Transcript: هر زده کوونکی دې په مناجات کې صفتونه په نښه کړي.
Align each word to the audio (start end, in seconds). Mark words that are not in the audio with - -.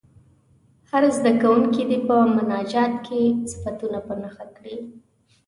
هر 0.89 1.03
زده 1.17 1.31
کوونکی 1.41 1.83
دې 1.89 1.99
په 2.07 2.15
مناجات 2.35 2.93
کې 3.05 3.21
صفتونه 3.51 3.99
په 4.07 4.13
نښه 4.21 4.45
کړي. 4.57 4.77